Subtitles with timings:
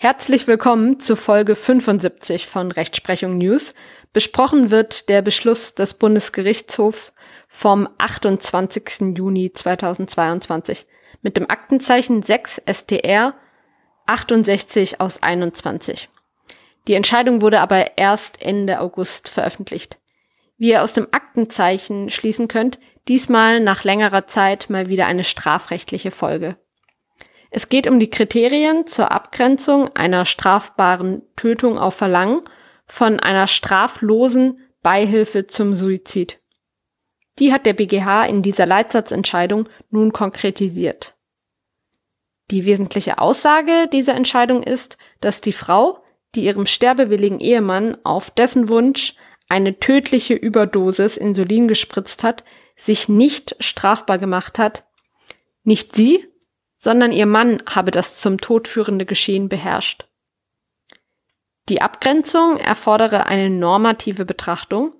[0.00, 3.74] Herzlich willkommen zu Folge 75 von Rechtsprechung News.
[4.12, 7.12] Besprochen wird der Beschluss des Bundesgerichtshofs
[7.48, 9.16] vom 28.
[9.16, 10.86] Juni 2022
[11.22, 13.34] mit dem Aktenzeichen 6 STR
[14.06, 16.08] 68 aus 21.
[16.86, 19.98] Die Entscheidung wurde aber erst Ende August veröffentlicht.
[20.58, 22.78] Wie ihr aus dem Aktenzeichen schließen könnt,
[23.08, 26.56] diesmal nach längerer Zeit mal wieder eine strafrechtliche Folge.
[27.50, 32.42] Es geht um die Kriterien zur Abgrenzung einer strafbaren Tötung auf Verlangen
[32.86, 36.40] von einer straflosen Beihilfe zum Suizid.
[37.38, 41.14] Die hat der BGH in dieser Leitsatzentscheidung nun konkretisiert.
[42.50, 46.02] Die wesentliche Aussage dieser Entscheidung ist, dass die Frau,
[46.34, 49.14] die ihrem sterbewilligen Ehemann auf dessen Wunsch
[49.48, 52.44] eine tödliche Überdosis Insulin gespritzt hat,
[52.76, 54.86] sich nicht strafbar gemacht hat.
[55.64, 56.26] Nicht sie,
[56.78, 60.06] sondern ihr Mann habe das zum Tod führende Geschehen beherrscht.
[61.68, 64.94] Die Abgrenzung erfordere eine normative Betrachtung.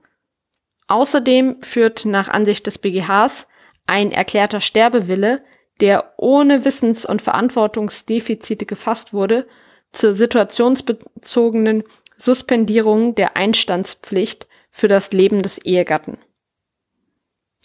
[0.87, 3.47] Außerdem führt nach Ansicht des BGHs
[3.87, 5.43] ein erklärter Sterbewille,
[5.81, 9.47] der ohne Wissens- und Verantwortungsdefizite gefasst wurde,
[9.93, 11.85] zur situationsbezogenen
[12.17, 16.19] Suspendierung der Einstandspflicht für das Leben des Ehegatten.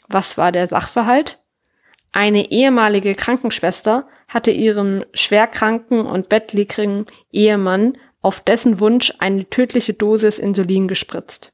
[0.07, 1.42] Was war der Sachverhalt?
[2.13, 10.37] Eine ehemalige Krankenschwester hatte ihren schwerkranken und bettlägerigen Ehemann auf dessen Wunsch eine tödliche Dosis
[10.37, 11.51] Insulin gespritzt.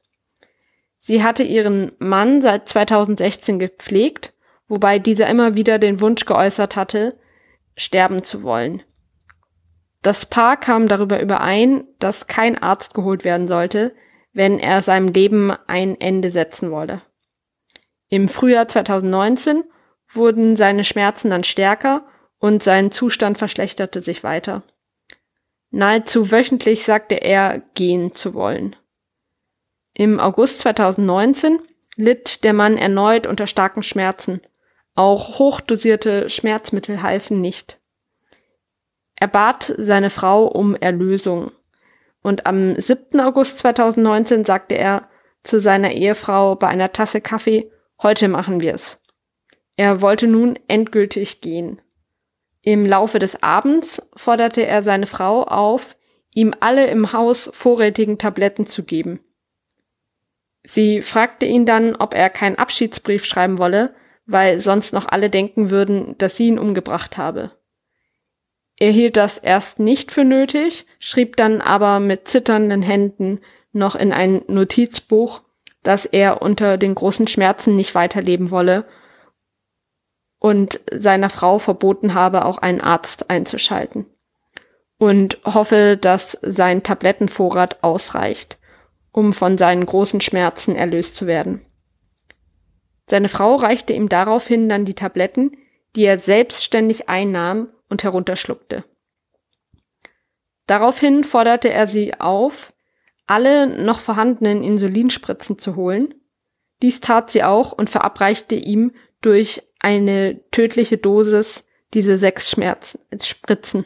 [0.98, 4.34] Sie hatte ihren Mann seit 2016 gepflegt,
[4.68, 7.18] wobei dieser immer wieder den Wunsch geäußert hatte,
[7.74, 8.82] sterben zu wollen.
[10.02, 13.94] Das Paar kam darüber überein, dass kein Arzt geholt werden sollte,
[14.34, 17.00] wenn er seinem Leben ein Ende setzen wolle.
[18.10, 19.64] Im Frühjahr 2019
[20.12, 22.04] wurden seine Schmerzen dann stärker
[22.38, 24.62] und sein Zustand verschlechterte sich weiter.
[25.70, 28.74] Nahezu wöchentlich sagte er, gehen zu wollen.
[29.94, 31.60] Im August 2019
[31.96, 34.40] litt der Mann erneut unter starken Schmerzen.
[34.94, 37.78] Auch hochdosierte Schmerzmittel halfen nicht.
[39.16, 41.52] Er bat seine Frau um Erlösung.
[42.22, 43.20] Und am 7.
[43.20, 45.08] August 2019 sagte er
[45.42, 47.70] zu seiner Ehefrau bei einer Tasse Kaffee,
[48.02, 48.99] heute machen wir's.
[49.80, 51.80] Er wollte nun endgültig gehen.
[52.60, 55.96] Im Laufe des Abends forderte er seine Frau auf,
[56.34, 59.20] ihm alle im Haus vorrätigen Tabletten zu geben.
[60.64, 63.94] Sie fragte ihn dann, ob er keinen Abschiedsbrief schreiben wolle,
[64.26, 67.52] weil sonst noch alle denken würden, dass sie ihn umgebracht habe.
[68.78, 73.40] Er hielt das erst nicht für nötig, schrieb dann aber mit zitternden Händen
[73.72, 75.40] noch in ein Notizbuch,
[75.82, 78.84] dass er unter den großen Schmerzen nicht weiterleben wolle
[80.40, 84.06] und seiner Frau verboten habe, auch einen Arzt einzuschalten.
[84.98, 88.58] Und hoffe, dass sein Tablettenvorrat ausreicht,
[89.12, 91.64] um von seinen großen Schmerzen erlöst zu werden.
[93.06, 95.56] Seine Frau reichte ihm daraufhin dann die Tabletten,
[95.94, 98.84] die er selbstständig einnahm und herunterschluckte.
[100.66, 102.72] Daraufhin forderte er sie auf,
[103.26, 106.14] alle noch vorhandenen Insulinspritzen zu holen.
[106.82, 113.84] Dies tat sie auch und verabreichte ihm durch eine tödliche Dosis diese sechs Schmerzen, Spritzen.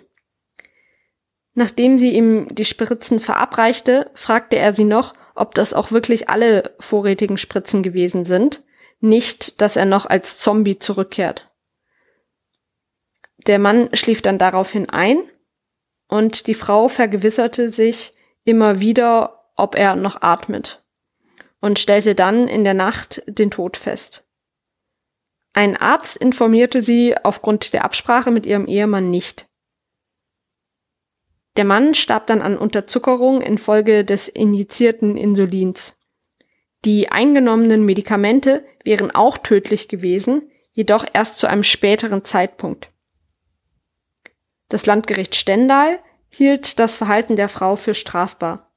[1.55, 6.75] Nachdem sie ihm die Spritzen verabreichte, fragte er sie noch, ob das auch wirklich alle
[6.81, 8.63] vorrätigen Spritzen gewesen sind,
[9.01, 11.51] nicht, dass er noch als Zombie zurückkehrt.
[13.47, 15.19] Der Mann schlief dann daraufhin ein
[16.09, 20.83] und die Frau vergewisserte sich immer wieder, ob er noch atmet
[21.61, 24.24] und stellte dann in der Nacht den Tod fest.
[25.57, 29.47] Ein Arzt informierte sie aufgrund der Absprache mit ihrem Ehemann nicht.
[31.57, 35.97] Der Mann starb dann an Unterzuckerung infolge des injizierten Insulins.
[36.85, 42.91] Die eingenommenen Medikamente wären auch tödlich gewesen, jedoch erst zu einem späteren Zeitpunkt.
[44.69, 46.01] Das Landgericht Stendal
[46.31, 48.73] hielt das Verhalten der Frau für strafbar.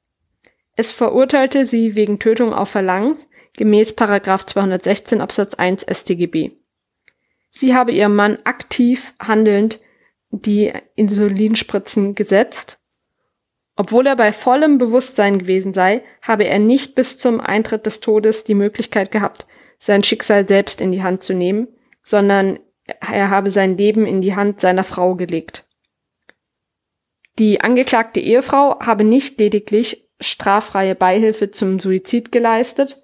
[0.76, 3.16] Es verurteilte sie wegen Tötung auf Verlangen
[3.56, 6.57] gemäß 216 Absatz 1 StGB.
[7.50, 9.80] Sie habe ihrem Mann aktiv handelnd
[10.30, 12.78] die Insulinspritzen gesetzt.
[13.76, 18.44] Obwohl er bei vollem Bewusstsein gewesen sei, habe er nicht bis zum Eintritt des Todes
[18.44, 19.46] die Möglichkeit gehabt,
[19.78, 21.68] sein Schicksal selbst in die Hand zu nehmen,
[22.02, 25.64] sondern er habe sein Leben in die Hand seiner Frau gelegt.
[27.38, 33.00] Die angeklagte Ehefrau habe nicht lediglich straffreie Beihilfe zum Suizid geleistet,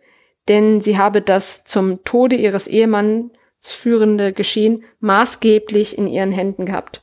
[0.48, 3.30] denn sie habe das zum Tode ihres Ehemanns
[3.70, 7.00] führende Geschehen maßgeblich in ihren Händen gehabt.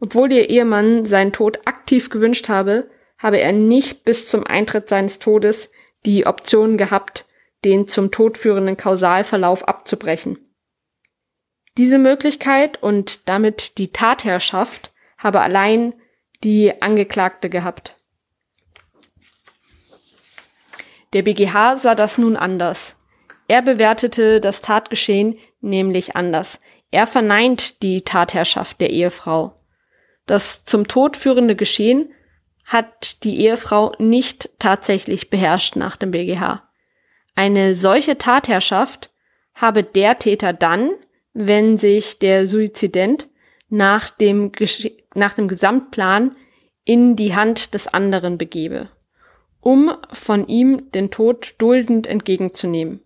[0.00, 5.18] Obwohl ihr Ehemann seinen Tod aktiv gewünscht habe, habe er nicht bis zum Eintritt seines
[5.18, 5.70] Todes
[6.06, 7.26] die Option gehabt,
[7.64, 10.38] den zum Tod führenden Kausalverlauf abzubrechen.
[11.76, 15.94] Diese Möglichkeit und damit die Tatherrschaft habe allein
[16.44, 17.96] die Angeklagte gehabt.
[21.12, 22.94] Der BGH sah das nun anders.
[23.48, 26.60] Er bewertete das Tatgeschehen nämlich anders.
[26.92, 29.56] Er verneint die Tatherrschaft der Ehefrau.
[30.26, 32.12] Das zum Tod führende Geschehen
[32.64, 36.62] hat die Ehefrau nicht tatsächlich beherrscht nach dem BGH.
[37.34, 39.10] Eine solche Tatherrschaft
[39.54, 40.90] habe der Täter dann,
[41.32, 43.28] wenn sich der Suizident
[43.68, 44.52] nach dem,
[45.14, 46.36] nach dem Gesamtplan
[46.84, 48.88] in die Hand des anderen begebe
[49.60, 53.00] um von ihm den Tod duldend entgegenzunehmen.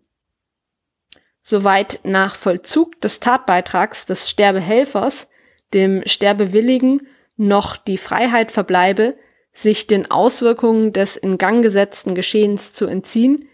[1.43, 5.29] Soweit nach Vollzug des Tatbeitrags des Sterbehelfers
[5.75, 7.07] dem Sterbewilligen
[7.37, 9.17] noch die Freiheit verbleibe,
[9.53, 13.49] sich den Auswirkungen des in Gang gesetzten Geschehens zu entziehen,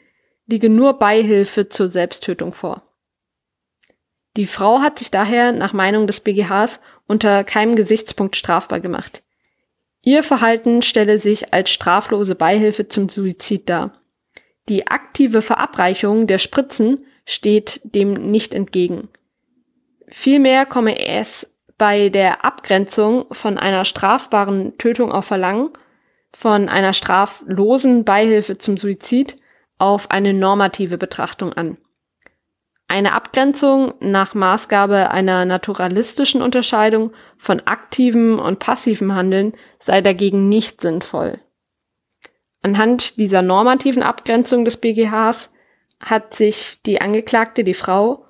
[0.46, 2.82] liege nur Beihilfe zur Selbsttötung vor.
[4.36, 9.22] Die Frau hat sich daher nach Meinung des BGHs unter keinem Gesichtspunkt strafbar gemacht.
[10.02, 14.00] Ihr Verhalten stelle sich als straflose Beihilfe zum Suizid dar.
[14.68, 19.10] Die aktive Verabreichung der Spritzen steht dem nicht entgegen.
[20.08, 25.68] Vielmehr komme es bei der Abgrenzung von einer strafbaren Tötung auf Verlangen,
[26.32, 29.36] von einer straflosen Beihilfe zum Suizid
[29.76, 31.76] auf eine normative Betrachtung an.
[32.88, 40.80] Eine Abgrenzung nach Maßgabe einer naturalistischen Unterscheidung von aktivem und passivem Handeln sei dagegen nicht
[40.80, 41.40] sinnvoll.
[42.62, 45.50] Anhand dieser normativen Abgrenzung des BGHs
[46.00, 48.24] hat sich die Angeklagte, die Frau,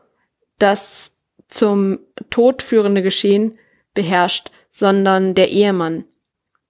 [0.59, 1.17] das
[1.49, 2.01] zum
[2.31, 3.59] Tod führende Geschehen
[3.95, 6.05] beherrscht, sondern der Ehemann.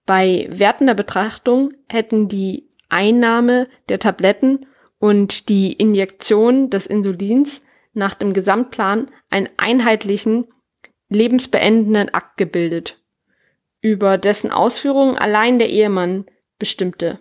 [0.06, 4.67] Bei wertender Betrachtung hätten die Einnahme der Tabletten
[4.99, 7.62] und die Injektion des Insulins
[7.93, 10.47] nach dem Gesamtplan einen einheitlichen,
[11.11, 12.99] lebensbeendenden Akt gebildet,
[13.81, 16.27] über dessen Ausführung allein der Ehemann
[16.59, 17.21] bestimmte.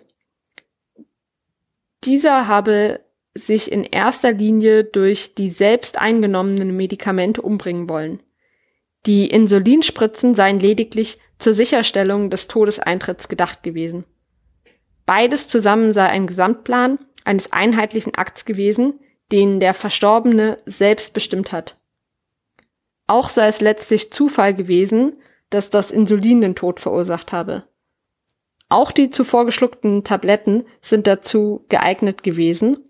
[2.04, 3.00] Dieser habe
[3.34, 8.22] sich in erster Linie durch die selbst eingenommenen Medikamente umbringen wollen.
[9.06, 14.04] Die Insulinspritzen seien lediglich zur Sicherstellung des Todeseintritts gedacht gewesen.
[15.06, 19.00] Beides zusammen sei ein Gesamtplan eines einheitlichen Akts gewesen,
[19.32, 21.80] den der Verstorbene selbst bestimmt hat.
[23.06, 25.16] Auch sei es letztlich Zufall gewesen,
[25.50, 27.64] dass das Insulin den Tod verursacht habe.
[28.68, 32.84] Auch die zuvor geschluckten Tabletten sind dazu geeignet gewesen,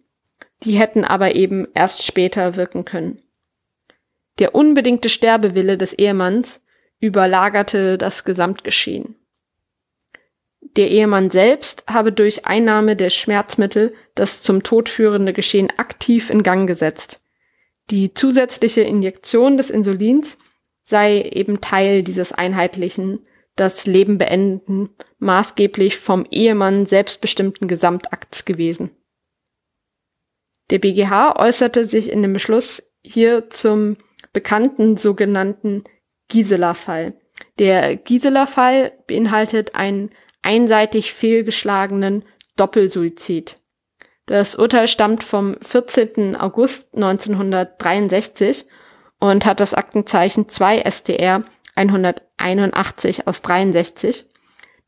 [0.65, 3.21] die hätten aber eben erst später wirken können.
[4.39, 6.63] Der unbedingte Sterbewille des Ehemanns
[7.01, 9.17] überlagerte das Gesamtgeschehen.
[10.77, 16.43] Der Ehemann selbst habe durch Einnahme der Schmerzmittel das zum Tod führende Geschehen aktiv in
[16.43, 17.23] Gang gesetzt.
[17.91, 20.39] Die zusätzliche Injektion des Insulins
[20.83, 23.21] sei eben Teil dieses einheitlichen,
[23.57, 28.91] das Leben beenden, maßgeblich vom Ehemann selbstbestimmten Gesamtakts gewesen.
[30.71, 33.97] Der BGH äußerte sich in dem Beschluss hier zum
[34.33, 35.85] bekannten sogenannten
[36.29, 37.15] Gisela-Fall.
[37.59, 40.11] Der Gisela-Fall beinhaltet einen
[40.43, 42.25] einseitig fehlgeschlagenen
[42.57, 43.55] Doppelsuizid.
[44.27, 46.37] Das Urteil stammt vom 14.
[46.37, 48.67] August 1963
[49.21, 51.45] und hat das Aktenzeichen 2 STR
[51.75, 54.27] 181 aus 63.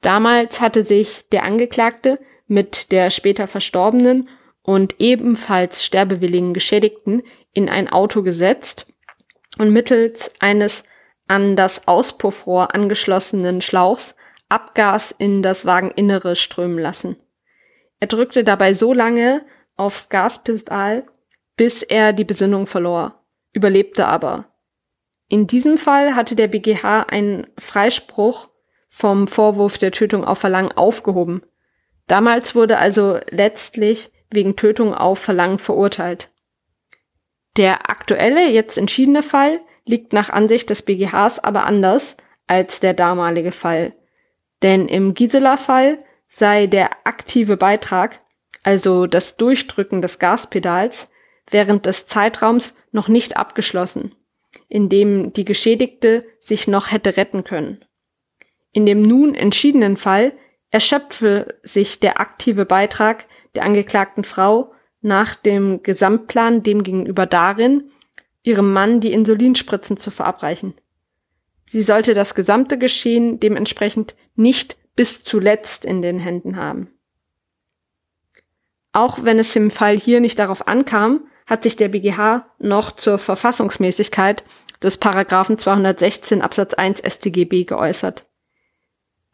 [0.03, 4.29] Damals hatte sich der Angeklagte mit der später verstorbenen
[4.63, 8.87] und ebenfalls sterbewilligen Geschädigten in ein Auto gesetzt
[9.59, 10.85] und mittels eines
[11.27, 14.15] an das Auspuffrohr angeschlossenen Schlauchs
[14.49, 17.17] Abgas in das Wageninnere strömen lassen.
[18.01, 19.45] Er drückte dabei so lange
[19.77, 21.07] aufs Gaspedal,
[21.57, 24.47] bis er die Besinnung verlor, überlebte aber.
[25.29, 28.49] In diesem Fall hatte der BGH einen Freispruch
[28.89, 31.43] vom Vorwurf der Tötung auf Verlangen aufgehoben.
[32.09, 36.31] Damals wurde also letztlich wegen Tötung auf Verlangen verurteilt.
[37.57, 43.53] Der aktuelle, jetzt entschiedene Fall liegt nach Ansicht des BGHs aber anders als der damalige
[43.53, 43.91] Fall.
[44.63, 48.19] Denn im Gisela-Fall sei der aktive Beitrag,
[48.63, 51.11] also das Durchdrücken des Gaspedals,
[51.51, 54.15] während des Zeitraums noch nicht abgeschlossen,
[54.69, 57.85] in dem die Geschädigte sich noch hätte retten können.
[58.73, 60.33] In dem nun entschiedenen Fall
[60.71, 67.91] erschöpfe sich der aktive Beitrag der angeklagten Frau nach dem Gesamtplan demgegenüber darin,
[68.43, 70.75] ihrem Mann die Insulinspritzen zu verabreichen.
[71.71, 76.91] Sie sollte das gesamte Geschehen dementsprechend nicht bis zuletzt in den Händen haben.
[78.93, 83.19] Auch wenn es im Fall hier nicht darauf ankam, hat sich der BGH noch zur
[83.19, 84.45] Verfassungsmäßigkeit
[84.83, 88.27] des Paragraphen 216 Absatz 1 StGB geäußert.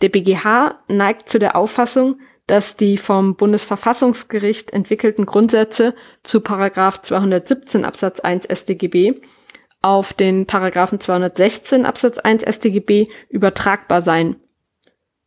[0.03, 7.85] Der BGH neigt zu der Auffassung, dass die vom Bundesverfassungsgericht entwickelten Grundsätze zu Paragraph 217
[7.85, 9.15] Absatz 1 StGB
[9.83, 14.37] auf den Paragraphen 216 Absatz 1 StGB übertragbar seien.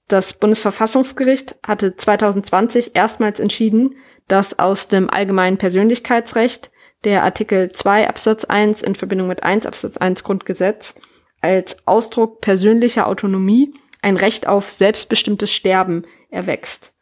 [0.07, 3.95] Das Bundesverfassungsgericht hatte 2020 erstmals entschieden,
[4.27, 6.71] dass aus dem allgemeinen Persönlichkeitsrecht
[7.03, 10.95] der Artikel 2 Absatz 1 in Verbindung mit 1 Absatz 1 Grundgesetz
[11.41, 16.93] als Ausdruck persönlicher Autonomie ein Recht auf selbstbestimmtes Sterben erwächst.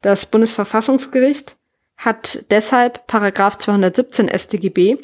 [0.00, 1.56] Das Bundesverfassungsgericht
[1.96, 4.98] hat deshalb Paragraph 217 StGB,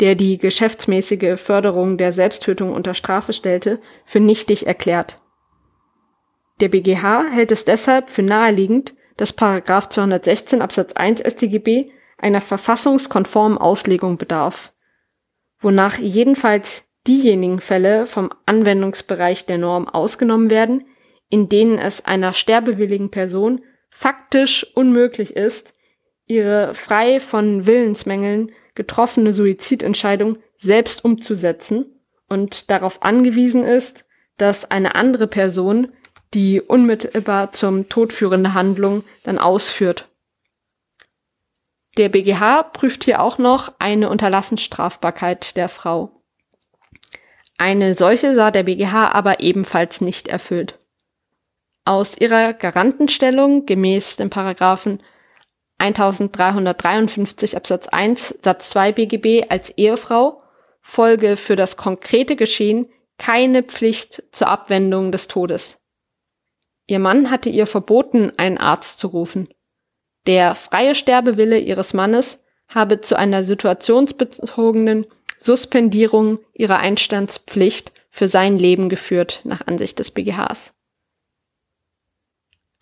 [0.00, 5.16] der die geschäftsmäßige Förderung der Selbsttötung unter Strafe stellte, für nichtig erklärt.
[6.60, 11.86] Der BGH hält es deshalb für naheliegend, dass Paragraph 216 Absatz 1 StGB
[12.18, 14.72] einer verfassungskonformen Auslegung bedarf,
[15.58, 20.86] wonach jedenfalls diejenigen Fälle vom Anwendungsbereich der Norm ausgenommen werden,
[21.28, 25.74] in denen es einer sterbewilligen Person faktisch unmöglich ist,
[26.26, 31.86] ihre frei von Willensmängeln getroffene Suizidentscheidung selbst umzusetzen
[32.28, 34.04] und darauf angewiesen ist,
[34.36, 35.92] dass eine andere Person
[36.32, 40.04] die unmittelbar zum Tod führende Handlung dann ausführt.
[41.96, 46.22] Der BGH prüft hier auch noch eine Unterlassensstrafbarkeit der Frau.
[47.58, 50.78] Eine solche sah der BGH aber ebenfalls nicht erfüllt.
[51.84, 55.02] Aus ihrer Garantenstellung gemäß dem Paragraphen
[55.78, 60.42] 1353 Absatz 1 Satz 2 BGB als Ehefrau
[60.82, 65.78] folge für das konkrete Geschehen keine Pflicht zur Abwendung des Todes.
[66.86, 69.48] Ihr Mann hatte ihr verboten, einen Arzt zu rufen.
[70.26, 75.06] Der freie Sterbewille ihres Mannes habe zu einer situationsbezogenen
[75.38, 80.74] Suspendierung ihrer Einstandspflicht für sein Leben geführt, nach Ansicht des BGHs.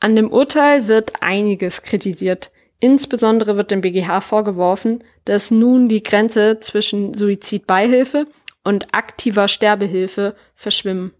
[0.00, 2.50] An dem Urteil wird einiges kritisiert.
[2.81, 8.26] Insbesondere wird dem BGH vorgeworfen, dass nun die Grenze zwischen Suizidbeihilfe
[8.62, 11.12] und aktiver Sterbehilfe verschwimmen.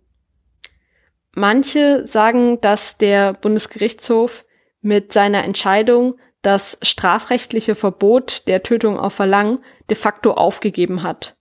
[1.33, 4.45] Manche sagen, dass der Bundesgerichtshof
[4.81, 9.59] mit seiner Entscheidung das strafrechtliche Verbot der Tötung auf Verlangen
[9.91, 11.37] de facto aufgegeben hat.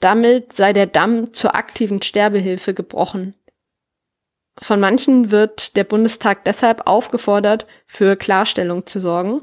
[0.00, 3.36] Damit sei der Damm zur aktiven Sterbehilfe gebrochen.
[4.60, 9.42] Von manchen wird der Bundestag deshalb aufgefordert, für Klarstellung zu sorgen,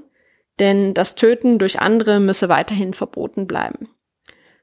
[0.60, 3.90] denn das Töten durch andere müsse weiterhin verboten bleiben.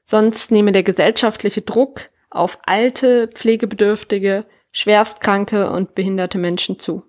[0.03, 7.03] Sonst nehme der gesellschaftliche Druck auf alte, pflegebedürftige, schwerstkranke und behinderte Menschen zu.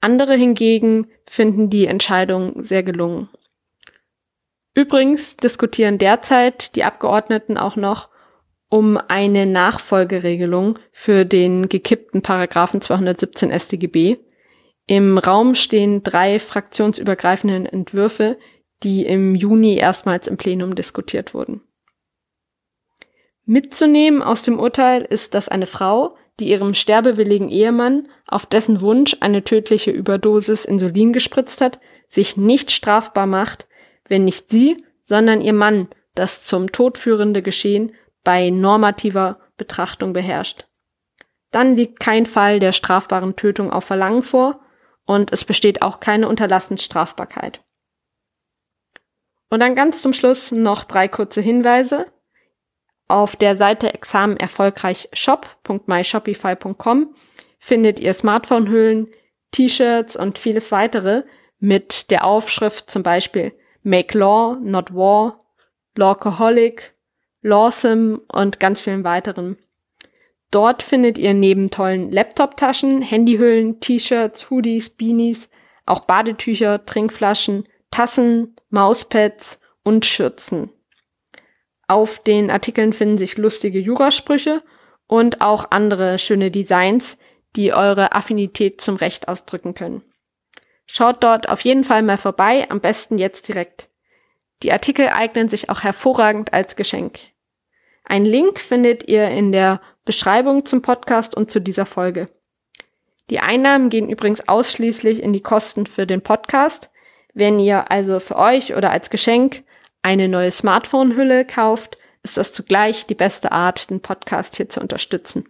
[0.00, 3.28] Andere hingegen finden die Entscheidung sehr gelungen.
[4.74, 8.08] Übrigens diskutieren derzeit die Abgeordneten auch noch
[8.72, 14.16] um eine Nachfolgeregelung für den gekippten Paragraphen 217 StGB.
[14.86, 18.38] Im Raum stehen drei fraktionsübergreifenden Entwürfe,
[18.82, 21.60] die im Juni erstmals im Plenum diskutiert wurden.
[23.44, 29.18] Mitzunehmen aus dem Urteil ist, dass eine Frau, die ihrem sterbewilligen Ehemann auf dessen Wunsch
[29.20, 33.68] eine tödliche Überdosis Insulin gespritzt hat, sich nicht strafbar macht,
[34.08, 37.92] wenn nicht sie, sondern ihr Mann das zum Tod führende Geschehen
[38.24, 40.66] bei normativer Betrachtung beherrscht.
[41.50, 44.60] Dann liegt kein Fall der strafbaren Tötung auf Verlangen vor
[45.04, 47.62] und es besteht auch keine Unterlassensstrafbarkeit.
[49.50, 52.06] Und dann ganz zum Schluss noch drei kurze Hinweise.
[53.06, 54.38] Auf der Seite Examen
[55.12, 57.14] shop.myshopify.com
[57.58, 59.08] findet ihr Smartphone-Hüllen,
[59.50, 61.24] T-Shirts und vieles weitere
[61.58, 63.52] mit der Aufschrift zum Beispiel
[63.82, 65.38] Make Law, Not War,
[65.96, 66.94] Lawcoholic,
[67.42, 69.58] Lawsome und ganz vielen weiteren.
[70.50, 75.48] Dort findet ihr neben tollen Laptop-Taschen, Handyhüllen, T-Shirts, Hoodies, Beanies,
[75.86, 80.70] auch Badetücher, Trinkflaschen, Tassen, Mauspads und Schürzen.
[81.88, 84.62] Auf den Artikeln finden sich lustige Jurasprüche
[85.06, 87.18] und auch andere schöne Designs,
[87.56, 90.02] die eure Affinität zum Recht ausdrücken können.
[90.86, 93.88] Schaut dort auf jeden Fall mal vorbei, am besten jetzt direkt.
[94.62, 97.18] Die Artikel eignen sich auch hervorragend als Geschenk.
[98.04, 102.28] Ein Link findet ihr in der Beschreibung zum Podcast und zu dieser Folge.
[103.30, 106.90] Die Einnahmen gehen übrigens ausschließlich in die Kosten für den Podcast.
[107.34, 109.64] Wenn ihr also für euch oder als Geschenk
[110.02, 115.48] eine neue Smartphone-Hülle kauft, ist das zugleich die beste Art, den Podcast hier zu unterstützen.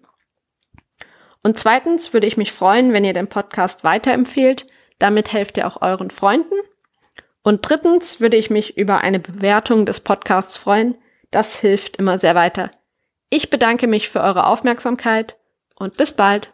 [1.43, 4.67] Und zweitens würde ich mich freuen, wenn ihr den Podcast weiterempfehlt.
[4.99, 6.55] Damit helft ihr auch euren Freunden.
[7.43, 10.97] Und drittens würde ich mich über eine Bewertung des Podcasts freuen.
[11.31, 12.71] Das hilft immer sehr weiter.
[13.31, 15.39] Ich bedanke mich für eure Aufmerksamkeit
[15.75, 16.53] und bis bald.